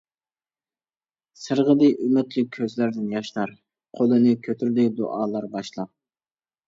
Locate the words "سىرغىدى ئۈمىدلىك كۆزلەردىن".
1.41-3.13